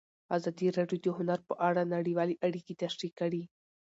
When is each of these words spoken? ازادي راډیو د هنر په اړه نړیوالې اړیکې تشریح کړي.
ازادي 0.35 0.67
راډیو 0.77 0.99
د 1.03 1.07
هنر 1.17 1.39
په 1.49 1.53
اړه 1.67 1.81
نړیوالې 1.95 2.35
اړیکې 2.47 2.73
تشریح 2.83 3.11
کړي. 3.19 3.43